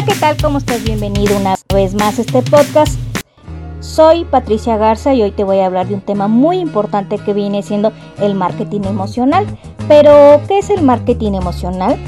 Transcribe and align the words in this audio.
Hola, 0.00 0.14
¿qué 0.14 0.18
tal? 0.18 0.36
¿Cómo 0.40 0.56
estás? 0.56 0.82
Bienvenido 0.82 1.36
una 1.36 1.56
vez 1.74 1.92
más 1.92 2.18
a 2.18 2.22
este 2.22 2.40
podcast. 2.40 2.98
Soy 3.80 4.24
Patricia 4.24 4.78
Garza 4.78 5.12
y 5.12 5.20
hoy 5.20 5.30
te 5.30 5.44
voy 5.44 5.58
a 5.58 5.66
hablar 5.66 5.88
de 5.88 5.94
un 5.94 6.00
tema 6.00 6.26
muy 6.26 6.56
importante 6.56 7.18
que 7.18 7.34
viene 7.34 7.62
siendo 7.62 7.92
el 8.18 8.34
marketing 8.34 8.80
emocional. 8.84 9.46
Pero, 9.88 10.40
¿qué 10.48 10.60
es 10.60 10.70
el 10.70 10.80
marketing 10.80 11.32
emocional? 11.34 11.98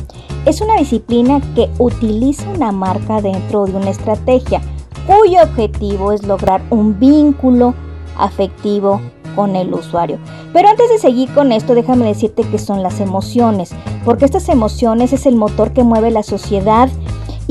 Es 0.47 0.63
una 0.63 0.79
disciplina 0.79 1.43
que 1.55 1.69
utiliza 1.77 2.49
una 2.49 2.73
marca 2.73 3.21
dentro 3.21 3.67
de 3.67 3.73
una 3.73 3.91
estrategia 3.91 4.63
cuyo 5.07 5.43
objetivo 5.43 6.13
es 6.13 6.27
lograr 6.27 6.63
un 6.71 6.99
vínculo 6.99 7.75
afectivo 8.17 9.03
con 9.37 9.55
el 9.55 9.75
usuario. 9.75 10.19
Pero 10.55 10.69
antes 10.69 10.89
de 10.89 10.99
seguir 10.99 11.31
con 11.35 11.53
esto, 11.53 11.75
déjame 11.75 12.07
decirte 12.07 12.43
que 12.45 12.59
son 12.59 12.83
las 12.83 13.01
emociones, 13.01 13.75
porque 14.03 14.25
estas 14.25 14.49
emociones 14.49 15.13
es 15.13 15.27
el 15.27 15.37
motor 15.37 15.75
que 15.75 15.85
mueve 15.85 16.11
la 16.11 16.23
sociedad 16.23 16.89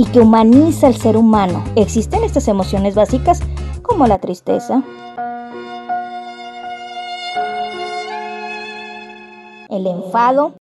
y 0.02 0.06
que 0.06 0.20
humaniza 0.20 0.88
al 0.88 0.96
ser 0.96 1.16
humano. 1.16 1.64
Existen 1.76 2.24
estas 2.24 2.48
emociones 2.48 2.96
básicas 2.96 3.40
como 3.84 4.08
la 4.08 4.18
tristeza, 4.18 4.82
el 9.70 9.86
enfado, 9.86 10.56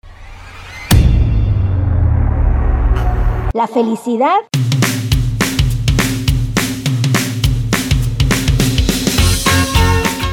la 3.53 3.67
felicidad 3.67 4.37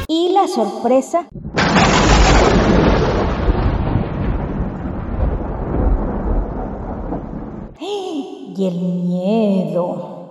y 0.08 0.32
la 0.32 0.48
sorpresa. 0.48 1.26
Y 8.56 8.68
el 8.68 8.74
miedo. 8.78 10.30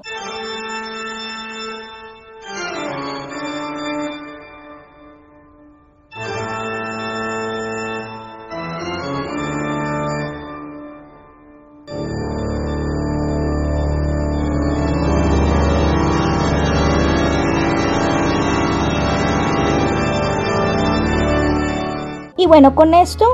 Y 22.38 22.46
bueno, 22.48 22.74
con 22.74 22.94
esto 22.94 23.26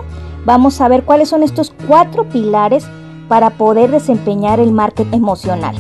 vamos 0.46 0.82
a 0.82 0.88
ver 0.88 1.04
cuáles 1.04 1.30
son 1.30 1.44
estos 1.44 1.72
cuatro 1.88 2.28
pilares 2.28 2.88
para 3.30 3.52
poder 3.52 3.92
desempeñar 3.92 4.60
el 4.60 4.72
marketing 4.72 5.18
emocional. 5.18 5.76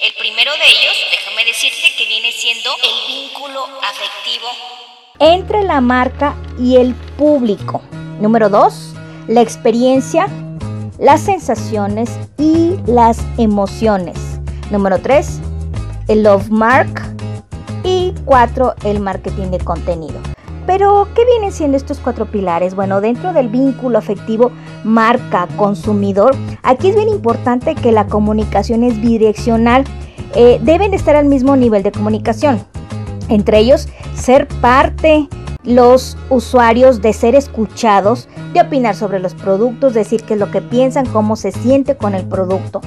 El 0.00 0.12
primero 0.18 0.52
de 0.52 0.66
ellos, 0.66 0.96
déjame 1.12 1.44
decirte 1.44 1.94
que 1.96 2.06
viene 2.08 2.32
siendo 2.32 2.70
el 2.82 3.06
vínculo 3.06 3.66
afectivo 3.82 4.48
entre 5.18 5.62
la 5.62 5.80
marca 5.80 6.34
y 6.58 6.76
el 6.76 6.94
público. 7.16 7.82
Número 8.20 8.48
dos, 8.48 8.94
la 9.28 9.42
experiencia, 9.42 10.28
las 10.98 11.20
sensaciones 11.20 12.10
y 12.38 12.76
las 12.86 13.18
emociones. 13.36 14.16
Número 14.70 14.98
tres, 14.98 15.40
el 16.08 16.22
love 16.22 16.48
mark 16.48 17.05
y 18.26 18.28
cuatro, 18.28 18.74
el 18.84 19.00
marketing 19.00 19.50
de 19.50 19.58
contenido. 19.58 20.18
Pero, 20.66 21.08
¿qué 21.14 21.24
vienen 21.24 21.52
siendo 21.52 21.76
estos 21.76 22.00
cuatro 22.00 22.26
pilares? 22.26 22.74
Bueno, 22.74 23.00
dentro 23.00 23.32
del 23.32 23.48
vínculo 23.48 23.98
afectivo 23.98 24.50
marca-consumidor, 24.84 26.34
aquí 26.62 26.88
es 26.88 26.96
bien 26.96 27.08
importante 27.08 27.74
que 27.76 27.92
la 27.92 28.08
comunicación 28.08 28.82
es 28.82 29.00
bidireccional. 29.00 29.84
Eh, 30.34 30.58
deben 30.62 30.92
estar 30.92 31.14
al 31.14 31.26
mismo 31.26 31.56
nivel 31.56 31.84
de 31.84 31.92
comunicación. 31.92 32.60
Entre 33.28 33.58
ellos, 33.58 33.88
ser 34.14 34.48
parte 34.60 35.28
los 35.62 36.16
usuarios 36.30 37.02
de 37.02 37.12
ser 37.12 37.34
escuchados, 37.34 38.28
de 38.54 38.60
opinar 38.60 38.94
sobre 38.94 39.18
los 39.18 39.34
productos, 39.34 39.94
decir 39.94 40.22
qué 40.22 40.34
es 40.34 40.40
lo 40.40 40.50
que 40.50 40.62
piensan, 40.62 41.06
cómo 41.06 41.36
se 41.36 41.52
siente 41.52 41.96
con 41.96 42.14
el 42.14 42.24
producto. 42.24 42.80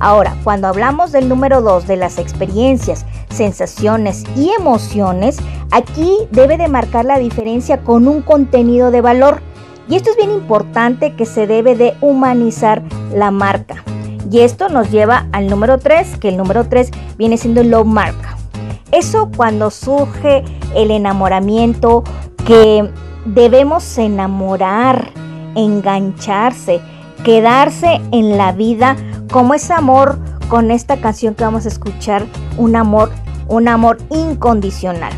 Ahora, 0.00 0.36
cuando 0.44 0.68
hablamos 0.68 1.12
del 1.12 1.28
número 1.28 1.60
2 1.60 1.86
de 1.86 1.96
las 1.96 2.18
experiencias, 2.18 3.04
sensaciones 3.30 4.24
y 4.36 4.50
emociones, 4.58 5.38
aquí 5.70 6.16
debe 6.30 6.56
de 6.56 6.68
marcar 6.68 7.04
la 7.04 7.18
diferencia 7.18 7.78
con 7.82 8.06
un 8.06 8.22
contenido 8.22 8.90
de 8.90 9.00
valor. 9.00 9.42
Y 9.88 9.96
esto 9.96 10.10
es 10.10 10.16
bien 10.16 10.30
importante 10.30 11.14
que 11.14 11.26
se 11.26 11.46
debe 11.46 11.74
de 11.74 11.94
humanizar 12.00 12.82
la 13.12 13.30
marca. 13.30 13.82
Y 14.30 14.40
esto 14.40 14.68
nos 14.68 14.90
lleva 14.90 15.26
al 15.32 15.48
número 15.48 15.78
3, 15.78 16.18
que 16.18 16.28
el 16.28 16.36
número 16.36 16.68
3 16.68 16.90
viene 17.16 17.38
siendo 17.38 17.62
low 17.64 17.84
marca. 17.84 18.36
Eso 18.92 19.30
cuando 19.36 19.70
surge 19.70 20.44
el 20.74 20.90
enamoramiento, 20.90 22.04
que 22.46 22.90
debemos 23.24 23.98
enamorar, 23.98 25.10
engancharse, 25.54 26.80
quedarse 27.28 28.00
en 28.10 28.38
la 28.38 28.52
vida 28.52 28.96
como 29.30 29.52
ese 29.52 29.74
amor 29.74 30.18
con 30.48 30.70
esta 30.70 30.98
canción 30.98 31.34
que 31.34 31.44
vamos 31.44 31.66
a 31.66 31.68
escuchar, 31.68 32.24
un 32.56 32.74
amor, 32.74 33.10
un 33.48 33.68
amor 33.68 33.98
incondicional. 34.08 35.12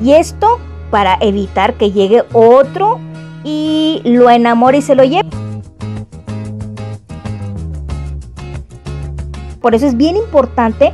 Y 0.00 0.12
esto 0.12 0.58
para 0.90 1.16
evitar 1.20 1.74
que 1.74 1.92
llegue 1.92 2.24
otro 2.32 2.98
y 3.44 4.00
lo 4.04 4.30
enamore 4.30 4.78
y 4.78 4.82
se 4.82 4.94
lo 4.94 5.04
lleve. 5.04 5.28
Por 9.60 9.74
eso 9.74 9.86
es 9.86 9.96
bien 9.96 10.16
importante 10.16 10.92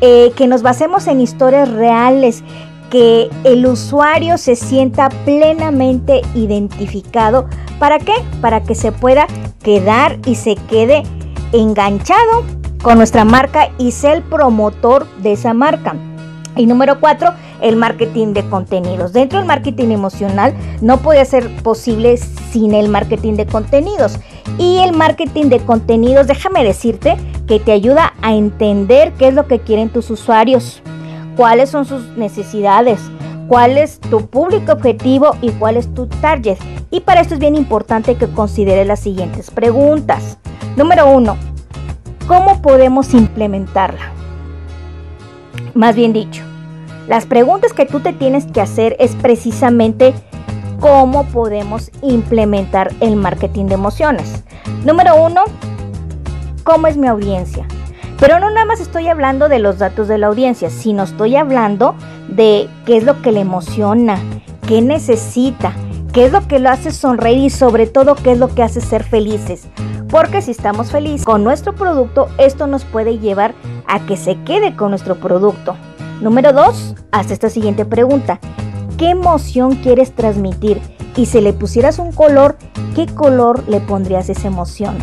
eh, 0.00 0.32
que 0.36 0.46
nos 0.46 0.62
basemos 0.62 1.06
en 1.06 1.20
historias 1.20 1.70
reales, 1.70 2.42
que 2.90 3.30
el 3.44 3.66
usuario 3.66 4.38
se 4.38 4.56
sienta 4.56 5.08
plenamente 5.24 6.22
identificado. 6.34 7.48
¿Para 7.78 7.98
qué? 7.98 8.14
Para 8.40 8.62
que 8.62 8.74
se 8.74 8.92
pueda 8.92 9.26
quedar 9.62 10.18
y 10.26 10.34
se 10.36 10.54
quede 10.54 11.02
enganchado 11.52 12.44
con 12.82 12.98
nuestra 12.98 13.24
marca 13.24 13.70
y 13.78 13.92
sea 13.92 14.14
el 14.14 14.22
promotor 14.22 15.06
de 15.22 15.32
esa 15.32 15.54
marca. 15.54 15.94
Y 16.56 16.66
número 16.66 17.00
cuatro, 17.00 17.32
el 17.60 17.76
marketing 17.76 18.32
de 18.32 18.48
contenidos. 18.48 19.12
Dentro 19.12 19.38
del 19.38 19.48
marketing 19.48 19.90
emocional 19.90 20.54
no 20.80 20.98
puede 20.98 21.24
ser 21.24 21.48
posible 21.62 22.16
sin 22.16 22.74
el 22.74 22.88
marketing 22.88 23.34
de 23.34 23.46
contenidos. 23.46 24.18
Y 24.58 24.78
el 24.78 24.92
marketing 24.92 25.46
de 25.46 25.60
contenidos, 25.60 26.26
déjame 26.26 26.64
decirte 26.64 27.16
que 27.46 27.60
te 27.60 27.72
ayuda 27.72 28.14
a 28.22 28.34
entender 28.34 29.12
qué 29.12 29.28
es 29.28 29.34
lo 29.34 29.46
que 29.46 29.60
quieren 29.60 29.88
tus 29.88 30.10
usuarios, 30.10 30.82
cuáles 31.36 31.70
son 31.70 31.84
sus 31.84 32.16
necesidades, 32.16 33.00
cuál 33.48 33.78
es 33.78 34.00
tu 34.00 34.26
público 34.26 34.72
objetivo 34.72 35.36
y 35.42 35.50
cuál 35.50 35.76
es 35.76 35.92
tu 35.94 36.06
target. 36.06 36.58
Y 36.90 37.00
para 37.00 37.20
esto 37.20 37.34
es 37.34 37.40
bien 37.40 37.54
importante 37.54 38.14
que 38.14 38.28
consideres 38.28 38.86
las 38.86 39.00
siguientes 39.00 39.50
preguntas. 39.50 40.38
Número 40.76 41.10
uno, 41.10 41.36
¿cómo 42.26 42.62
podemos 42.62 43.14
implementarla? 43.14 44.12
Más 45.74 45.94
bien 45.94 46.12
dicho, 46.12 46.42
las 47.08 47.26
preguntas 47.26 47.72
que 47.72 47.86
tú 47.86 48.00
te 48.00 48.12
tienes 48.12 48.46
que 48.46 48.60
hacer 48.60 48.96
es 48.98 49.14
precisamente 49.14 50.14
cómo 50.80 51.24
podemos 51.26 51.90
implementar 52.02 52.92
el 53.00 53.16
marketing 53.16 53.66
de 53.66 53.74
emociones. 53.74 54.44
Número 54.84 55.16
uno, 55.16 55.42
¿cómo 56.64 56.86
es 56.86 56.96
mi 56.96 57.06
audiencia? 57.06 57.66
Pero 58.18 58.40
no 58.40 58.50
nada 58.50 58.66
más 58.66 58.80
estoy 58.80 59.08
hablando 59.08 59.48
de 59.48 59.58
los 59.58 59.78
datos 59.78 60.08
de 60.08 60.18
la 60.18 60.28
audiencia, 60.28 60.70
sino 60.70 61.02
estoy 61.02 61.36
hablando 61.36 61.94
de 62.28 62.68
qué 62.86 62.96
es 62.96 63.04
lo 63.04 63.20
que 63.20 63.30
le 63.30 63.40
emociona, 63.40 64.18
qué 64.66 64.80
necesita, 64.80 65.72
qué 66.12 66.26
es 66.26 66.32
lo 66.32 66.48
que 66.48 66.58
lo 66.58 66.70
hace 66.70 66.92
sonreír 66.92 67.44
y 67.44 67.50
sobre 67.50 67.86
todo 67.86 68.14
qué 68.14 68.32
es 68.32 68.38
lo 68.38 68.48
que 68.48 68.62
hace 68.62 68.80
ser 68.80 69.04
felices. 69.04 69.68
Porque 70.08 70.40
si 70.40 70.52
estamos 70.52 70.90
felices 70.90 71.26
con 71.26 71.44
nuestro 71.44 71.74
producto, 71.74 72.28
esto 72.38 72.66
nos 72.66 72.84
puede 72.84 73.18
llevar 73.18 73.54
a 73.86 74.00
que 74.06 74.16
se 74.16 74.36
quede 74.44 74.74
con 74.74 74.90
nuestro 74.90 75.16
producto. 75.16 75.76
Número 76.20 76.54
2, 76.54 76.94
haz 77.12 77.30
esta 77.30 77.50
siguiente 77.50 77.84
pregunta. 77.84 78.40
¿Qué 78.96 79.10
emoción 79.10 79.76
quieres 79.76 80.14
transmitir? 80.14 80.80
Y 81.14 81.26
si 81.26 81.42
le 81.42 81.52
pusieras 81.52 81.98
un 81.98 82.12
color, 82.12 82.56
¿qué 82.94 83.06
color 83.06 83.62
le 83.68 83.80
pondrías 83.80 84.30
esa 84.30 84.48
emoción? 84.48 84.96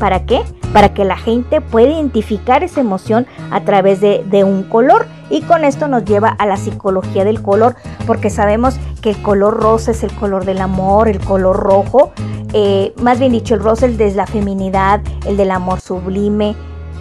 ¿Para 0.00 0.26
qué? 0.26 0.42
Para 0.72 0.92
que 0.92 1.04
la 1.04 1.16
gente 1.16 1.60
pueda 1.60 1.92
identificar 1.92 2.64
esa 2.64 2.80
emoción 2.80 3.26
a 3.50 3.62
través 3.62 4.00
de, 4.00 4.24
de 4.28 4.44
un 4.44 4.64
color 4.64 5.06
Y 5.30 5.42
con 5.42 5.64
esto 5.64 5.88
nos 5.88 6.04
lleva 6.04 6.28
a 6.28 6.46
la 6.46 6.56
psicología 6.56 7.24
del 7.24 7.42
color, 7.42 7.76
porque 8.06 8.30
sabemos 8.30 8.76
que 9.02 9.10
el 9.10 9.22
color 9.22 9.56
rosa 9.56 9.92
es 9.92 10.02
el 10.02 10.12
color 10.12 10.44
del 10.44 10.60
amor, 10.60 11.08
el 11.08 11.20
color 11.20 11.56
rojo, 11.56 12.12
eh, 12.52 12.92
más 13.02 13.18
bien 13.18 13.32
dicho, 13.32 13.54
el 13.54 13.60
rosa 13.60 13.86
es 13.86 13.98
de 13.98 14.12
la 14.14 14.26
feminidad, 14.26 15.00
el 15.26 15.36
del 15.36 15.50
amor 15.50 15.80
sublime, 15.80 16.54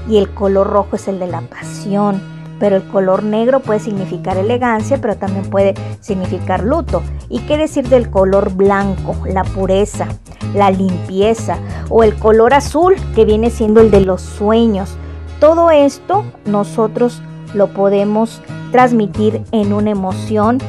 y 0.10 0.18
el 0.18 0.30
color 0.34 0.68
rojo 0.68 0.96
es 0.96 1.08
el 1.08 1.20
de 1.20 1.28
la 1.28 1.42
pasión. 1.42 2.35
Pero 2.60 2.78
el 2.78 2.88
color 2.88 3.24
negro 3.24 3.60
puede 3.60 3.80
significar 3.80 4.38
elegancia, 4.38 5.00
pero 5.02 5.18
también 5.18 5.50
puede 5.50 5.74
significar 6.00 6.64
luto. 6.64 7.04
¿Y 7.30 7.40
qué 7.40 7.58
decir 7.58 7.90
del 7.90 8.10
color 8.10 8.54
blanco? 8.54 9.16
La 9.28 9.44
pureza, 9.44 10.08
la 10.54 10.72
limpieza 10.72 11.58
o 11.90 12.04
el 12.04 12.16
color 12.16 12.54
azul 12.54 12.96
que 13.14 13.26
viene 13.26 13.50
siendo 13.50 13.82
el 13.82 13.92
de 13.92 14.02
los 14.02 14.22
sueños. 14.22 14.96
Todo 15.40 15.70
esto 15.70 16.24
nosotros 16.46 17.22
lo 17.54 17.68
podemos 17.68 18.42
transmitir 18.72 19.44
en 19.52 19.74
una 19.74 19.92
emoción, 19.92 20.60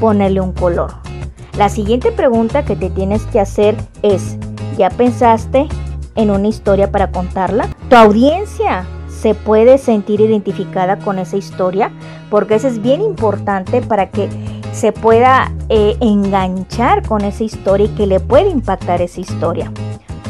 ponerle 0.00 0.40
un 0.40 0.52
color. 0.52 0.94
La 1.56 1.68
siguiente 1.68 2.12
pregunta 2.12 2.64
que 2.64 2.76
te 2.76 2.90
tienes 2.90 3.22
que 3.24 3.40
hacer 3.40 3.76
es, 4.02 4.36
¿ya 4.78 4.88
pensaste 4.88 5.68
en 6.14 6.30
una 6.30 6.48
historia 6.48 6.90
para 6.90 7.10
contarla? 7.10 7.68
¿Tu 7.88 7.96
audiencia 7.96 8.86
se 9.20 9.34
puede 9.34 9.76
sentir 9.78 10.20
identificada 10.20 10.98
con 10.98 11.18
esa 11.18 11.36
historia? 11.36 11.90
Porque 12.30 12.54
eso 12.54 12.68
es 12.68 12.80
bien 12.80 13.02
importante 13.02 13.82
para 13.82 14.10
que 14.10 14.28
se 14.72 14.92
pueda 14.92 15.52
eh, 15.68 15.96
enganchar 16.00 17.06
con 17.06 17.22
esa 17.22 17.44
historia 17.44 17.86
y 17.86 17.90
que 17.90 18.06
le 18.06 18.20
pueda 18.20 18.48
impactar 18.48 19.02
esa 19.02 19.20
historia. 19.20 19.70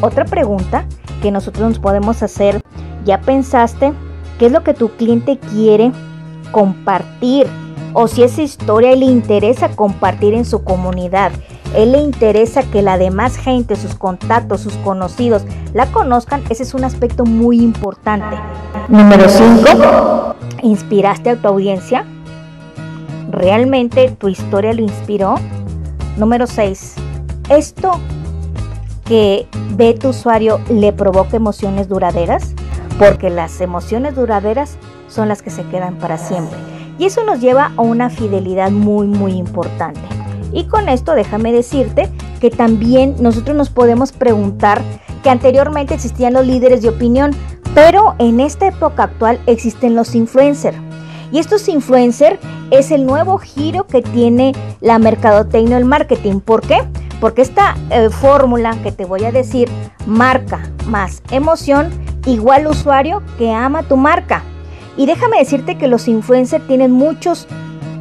Otra 0.00 0.24
pregunta 0.24 0.86
que 1.22 1.30
nosotros 1.30 1.68
nos 1.68 1.78
podemos 1.78 2.22
hacer, 2.22 2.60
¿ya 3.04 3.20
pensaste 3.20 3.92
qué 4.38 4.46
es 4.46 4.52
lo 4.52 4.64
que 4.64 4.74
tu 4.74 4.88
cliente 4.96 5.38
quiere 5.38 5.92
compartir? 6.50 7.46
O 7.92 8.08
si 8.08 8.22
esa 8.22 8.42
historia 8.42 8.96
le 8.96 9.06
interesa 9.06 9.68
compartir 9.76 10.34
en 10.34 10.44
su 10.44 10.64
comunidad. 10.64 11.32
Él 11.74 11.92
le 11.92 11.98
interesa 11.98 12.62
que 12.64 12.82
la 12.82 12.98
demás 12.98 13.36
gente, 13.36 13.76
sus 13.76 13.94
contactos, 13.94 14.60
sus 14.60 14.74
conocidos 14.78 15.42
la 15.72 15.86
conozcan. 15.86 16.42
Ese 16.50 16.64
es 16.64 16.74
un 16.74 16.84
aspecto 16.84 17.24
muy 17.24 17.60
importante. 17.60 18.36
Número 18.88 19.28
5. 19.28 20.34
¿Inspiraste 20.62 21.30
a 21.30 21.36
tu 21.36 21.46
audiencia? 21.46 22.04
¿Realmente 23.30 24.10
tu 24.10 24.28
historia 24.28 24.72
lo 24.72 24.82
inspiró? 24.82 25.36
Número 26.16 26.46
6. 26.46 26.96
¿Esto 27.48 27.92
que 29.04 29.46
ve 29.76 29.94
tu 29.94 30.08
usuario 30.08 30.60
le 30.68 30.92
provoca 30.92 31.36
emociones 31.36 31.88
duraderas? 31.88 32.54
Porque 32.98 33.30
las 33.30 33.60
emociones 33.60 34.16
duraderas 34.16 34.76
son 35.08 35.28
las 35.28 35.40
que 35.40 35.50
se 35.50 35.62
quedan 35.64 35.96
para 35.96 36.18
siempre. 36.18 36.58
Y 36.98 37.06
eso 37.06 37.24
nos 37.24 37.40
lleva 37.40 37.72
a 37.76 37.80
una 37.80 38.10
fidelidad 38.10 38.70
muy, 38.70 39.06
muy 39.06 39.32
importante. 39.32 40.19
Y 40.52 40.64
con 40.64 40.88
esto 40.88 41.14
déjame 41.14 41.52
decirte 41.52 42.08
que 42.40 42.50
también 42.50 43.16
nosotros 43.20 43.56
nos 43.56 43.70
podemos 43.70 44.12
preguntar 44.12 44.82
que 45.22 45.30
anteriormente 45.30 45.94
existían 45.94 46.32
los 46.32 46.46
líderes 46.46 46.82
de 46.82 46.88
opinión, 46.88 47.32
pero 47.74 48.14
en 48.18 48.40
esta 48.40 48.68
época 48.68 49.04
actual 49.04 49.38
existen 49.46 49.94
los 49.94 50.14
influencers. 50.14 50.76
Y 51.32 51.38
estos 51.38 51.68
influencers 51.68 52.40
es 52.70 52.90
el 52.90 53.06
nuevo 53.06 53.38
giro 53.38 53.86
que 53.86 54.02
tiene 54.02 54.52
la 54.80 54.98
mercadotecnia 54.98 55.78
el 55.78 55.84
marketing. 55.84 56.40
¿Por 56.40 56.62
qué? 56.62 56.82
Porque 57.20 57.42
esta 57.42 57.76
eh, 57.90 58.10
fórmula 58.10 58.76
que 58.82 58.90
te 58.90 59.04
voy 59.04 59.24
a 59.24 59.32
decir, 59.32 59.68
marca 60.06 60.60
más 60.86 61.22
emoción, 61.30 61.90
igual 62.26 62.66
usuario 62.66 63.22
que 63.38 63.52
ama 63.52 63.82
tu 63.84 63.96
marca. 63.96 64.42
Y 64.96 65.06
déjame 65.06 65.38
decirte 65.38 65.78
que 65.78 65.86
los 65.86 66.08
influencers 66.08 66.66
tienen 66.66 66.90
muchos 66.90 67.46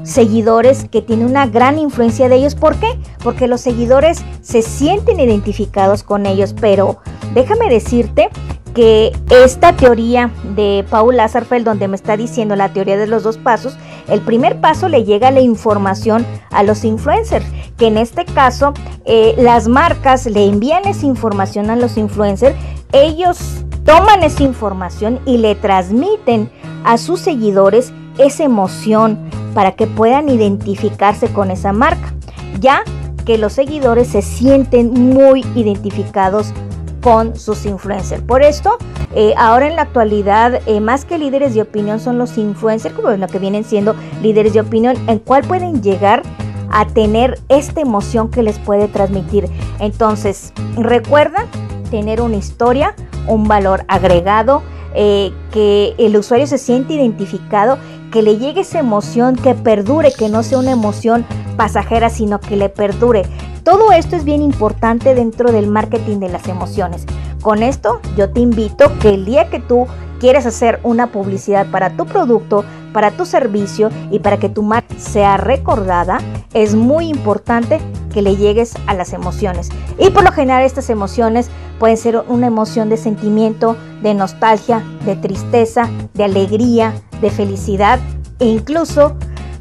seguidores 0.10 0.88
que 0.90 1.02
tienen 1.02 1.28
una 1.28 1.46
gran 1.46 1.78
influencia 1.78 2.28
de 2.30 2.36
ellos. 2.36 2.56
¿Por 2.56 2.76
qué? 2.78 3.00
Porque 3.24 3.48
los 3.48 3.62
seguidores 3.62 4.24
se 4.42 4.62
sienten 4.62 5.20
identificados 5.20 6.04
con 6.04 6.26
ellos, 6.26 6.56
pero 6.60 6.98
déjame 7.34 7.70
decirte 7.70 8.30
que 8.74 9.12
esta 9.30 9.76
teoría 9.76 10.32
de 10.56 10.86
Paul 10.90 11.18
Lazarfeld, 11.18 11.66
donde 11.66 11.88
me 11.88 11.96
está 11.96 12.18
diciendo 12.18 12.56
la 12.56 12.72
teoría 12.72 12.98
de 12.98 13.08
los 13.08 13.24
dos 13.24 13.38
pasos, 13.38 13.78
el 14.08 14.22
primer 14.22 14.60
paso 14.62 14.90
le 14.90 15.04
llega 15.04 15.32
la 15.32 15.42
información 15.42 16.26
a 16.52 16.64
los 16.64 16.84
influencers, 16.84 17.46
que 17.78 17.88
en 17.88 17.98
este 17.98 18.26
caso 18.26 18.74
eh, 19.06 19.36
las 19.38 19.68
marcas 19.68 20.26
le 20.26 20.46
envían 20.46 20.86
esa 20.86 21.06
información 21.06 21.70
a 21.70 21.76
los 21.76 21.98
influencers, 21.98 22.56
ellos 22.92 23.66
toman 23.86 24.24
esa 24.24 24.44
información 24.44 25.20
y 25.26 25.38
le 25.38 25.56
transmiten 25.56 26.50
a 26.84 26.98
sus 26.98 27.20
seguidores 27.20 27.92
esa 28.18 28.44
emoción 28.44 29.18
para 29.54 29.74
que 29.74 29.88
puedan 29.88 30.30
identificarse 30.30 31.32
con 31.32 31.52
esa 31.52 31.74
marca, 31.74 32.14
ya 32.60 32.84
que 33.26 33.38
los 33.38 33.54
seguidores 33.54 34.08
se 34.08 34.22
sienten 34.22 34.94
muy 34.94 35.46
identificados 35.56 36.54
con 37.02 37.36
sus 37.36 37.66
influencers. 37.66 38.22
Por 38.24 38.42
esto, 38.42 38.78
eh, 39.16 39.34
ahora 39.38 39.68
en 39.68 39.76
la 39.76 39.84
actualidad, 39.84 40.62
eh, 40.66 40.80
más 40.82 41.06
que 41.06 41.18
líderes 41.18 41.54
de 41.54 41.62
opinión 41.62 42.00
son 42.00 42.18
los 42.18 42.38
influencers, 42.38 42.94
como 42.96 43.10
lo 43.10 43.28
que 43.28 43.40
vienen 43.40 43.64
siendo 43.64 43.96
líderes 44.22 44.54
de 44.54 44.62
opinión, 44.62 44.98
en 45.08 45.20
cual 45.20 45.44
pueden 45.44 45.82
llegar 45.82 46.24
a 46.72 46.86
tener 46.86 47.40
esta 47.50 47.82
emoción 47.82 48.30
que 48.30 48.44
les 48.44 48.60
puede 48.60 48.88
transmitir. 48.88 49.50
Entonces, 49.80 50.54
recuerda 50.76 51.46
tener 51.90 52.22
una 52.22 52.36
historia, 52.36 52.96
un 53.28 53.48
valor 53.48 53.86
agregado, 53.88 54.62
eh, 54.96 55.32
que 55.52 55.94
el 55.98 56.18
usuario 56.18 56.48
se 56.48 56.58
siente 56.58 56.94
identificado, 56.94 57.78
que 58.12 58.22
le 58.22 58.38
llegue 58.38 58.62
esa 58.62 58.80
emoción, 58.80 59.36
que 59.36 59.56
perdure, 59.56 60.12
que 60.12 60.30
no 60.30 60.44
sea 60.44 60.60
una 60.60 60.72
emoción 60.72 61.26
pasajera, 61.58 62.10
sino 62.10 62.40
que 62.40 62.56
le 62.56 62.70
perdure. 62.70 63.24
Todo 63.64 63.92
esto 63.92 64.16
es 64.16 64.24
bien 64.24 64.42
importante 64.42 65.14
dentro 65.14 65.52
del 65.52 65.68
marketing 65.68 66.18
de 66.20 66.30
las 66.30 66.48
emociones. 66.48 67.06
Con 67.42 67.64
esto 67.64 68.00
yo 68.18 68.30
te 68.32 68.40
invito 68.40 68.92
que 69.00 69.10
el 69.10 69.26
día 69.26 69.50
que 69.50 69.60
tú 69.60 69.86
quieres 70.20 70.46
hacer 70.46 70.80
una 70.84 71.08
publicidad 71.12 71.68
para 71.72 71.96
tu 71.96 72.06
producto, 72.06 72.66
para 72.94 73.12
tu 73.12 73.26
servicio 73.26 73.90
y 74.12 74.20
para 74.20 74.38
que 74.38 74.50
tu 74.50 74.64
marca 74.64 74.96
sea 74.98 75.38
recordada, 75.38 76.20
es 76.54 76.76
muy 76.76 77.08
importante 77.08 77.80
que 78.10 78.22
le 78.22 78.36
llegues 78.36 78.74
a 78.88 78.94
las 78.94 79.14
emociones. 79.14 79.70
Y 79.98 80.10
por 80.10 80.24
lo 80.24 80.32
general 80.32 80.64
estas 80.64 80.90
emociones 80.90 81.50
pueden 81.80 81.98
ser 81.98 82.18
una 82.28 82.48
emoción 82.48 82.90
de 82.90 82.98
sentimiento, 82.98 83.78
de 84.02 84.14
nostalgia, 84.14 84.84
de 85.06 85.16
tristeza, 85.16 85.90
de 86.14 86.24
alegría, 86.24 86.94
de 87.22 87.30
felicidad 87.30 88.00
e 88.40 88.46
incluso 88.46 89.16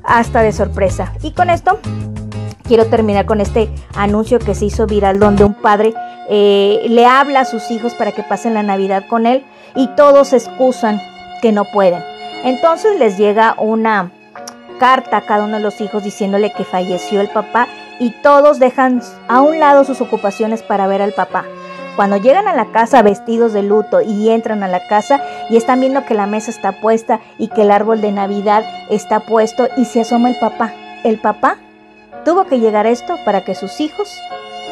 hasta 0.05 0.43
de 0.43 0.53
sorpresa. 0.53 1.13
Y 1.23 1.33
con 1.33 1.51
esto 1.51 1.79
quiero 2.65 2.87
terminar 2.87 3.27
con 3.27 3.41
este 3.41 3.69
anuncio 3.95 4.39
que 4.39 4.55
se 4.55 4.67
hizo 4.67 4.87
viral 4.87 5.19
donde 5.19 5.45
un 5.45 5.55
padre 5.55 5.95
eh, 6.31 6.87
le 6.89 7.07
habla 7.07 7.41
a 7.41 7.45
sus 7.45 7.71
hijos 7.71 7.95
para 7.95 8.13
que 8.13 8.23
pasen 8.23 8.55
la 8.55 8.63
Navidad 8.63 9.05
con 9.09 9.27
él 9.27 9.45
y 9.75 9.89
todos 9.97 10.33
excusan 10.33 11.01
que 11.41 11.53
no 11.53 11.65
pueden. 11.65 12.03
Entonces 12.45 12.99
les 12.99 13.17
llega 13.17 13.55
una 13.59 14.13
carta 14.79 15.19
a 15.19 15.21
cada 15.23 15.45
uno 15.45 15.57
de 15.57 15.63
los 15.63 15.81
hijos 15.81 16.05
diciéndole 16.05 16.53
que 16.53 16.65
falleció 16.65 17.21
el 17.21 17.29
papá 17.29 17.67
y 17.99 18.11
todos 18.23 18.59
dejan 18.59 19.03
a 19.29 19.41
un 19.41 19.59
lado 19.59 19.85
sus 19.85 20.01
ocupaciones 20.01 20.63
para 20.63 20.87
ver 20.87 21.03
al 21.03 21.13
papá. 21.13 21.45
Cuando 21.97 22.17
llegan 22.17 22.47
a 22.47 22.55
la 22.55 22.67
casa 22.67 23.03
vestidos 23.03 23.53
de 23.53 23.65
luto 23.65 24.01
y 24.01 24.31
entran 24.31 24.63
a 24.63 24.69
la 24.69 24.87
casa 24.87 25.21
y 25.51 25.57
están 25.57 25.81
viendo 25.81 26.05
que 26.05 26.15
la 26.15 26.27
mesa 26.27 26.51
está 26.51 26.81
puesta 26.81 27.19
y 27.39 27.49
que 27.49 27.63
el 27.63 27.73
árbol 27.73 28.01
de 28.01 28.13
Navidad 28.13 28.65
está 28.89 29.21
puesto 29.21 29.67
y 29.77 29.85
se 29.85 30.03
asoma 30.03 30.31
el 30.31 30.39
papá. 30.39 30.73
El 31.03 31.19
papá 31.19 31.57
tuvo 32.25 32.45
que 32.45 32.61
llegar 32.61 32.87
a 32.87 32.91
esto 32.91 33.17
para 33.25 33.45
que 33.45 33.57
sus 33.57 33.81
hijos 33.81 34.09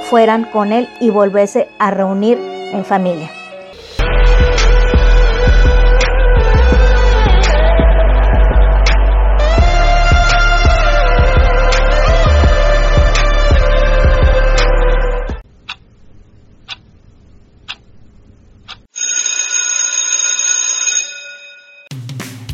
fueran 0.08 0.44
con 0.44 0.72
él 0.72 0.88
y 1.00 1.10
volverse 1.10 1.68
a 1.80 1.90
reunir 1.90 2.38
en 2.72 2.84
familia. 2.84 3.30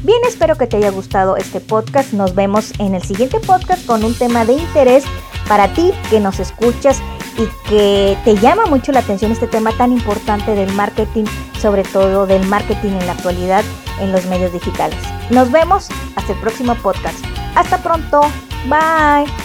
Bien, 0.02 0.18
espero 0.26 0.56
que 0.56 0.66
te 0.66 0.78
haya 0.78 0.90
gustado 0.90 1.36
este 1.36 1.60
podcast. 1.60 2.12
Nos 2.12 2.34
vemos 2.34 2.72
en 2.80 2.94
el 2.94 3.02
siguiente 3.02 3.38
podcast 3.38 3.86
con 3.86 4.04
un 4.04 4.14
tema 4.14 4.44
de 4.44 4.54
interés 4.54 5.04
para 5.48 5.72
ti 5.72 5.92
que 6.10 6.18
nos 6.18 6.40
escuchas 6.40 7.00
y 7.38 7.68
que 7.68 8.18
te 8.24 8.36
llama 8.36 8.66
mucho 8.66 8.90
la 8.90 9.00
atención 9.00 9.30
este 9.30 9.46
tema 9.46 9.70
tan 9.76 9.92
importante 9.92 10.54
del 10.54 10.72
marketing, 10.72 11.24
sobre 11.60 11.84
todo 11.84 12.26
del 12.26 12.44
marketing 12.46 12.90
en 12.90 13.06
la 13.06 13.12
actualidad 13.12 13.64
en 14.00 14.10
los 14.10 14.26
medios 14.26 14.52
digitales. 14.52 14.98
Nos 15.30 15.52
vemos 15.52 15.88
hasta 16.16 16.32
el 16.32 16.38
próximo 16.40 16.74
podcast. 16.76 17.24
Hasta 17.54 17.78
pronto. 17.78 18.22
Bye. 18.68 19.41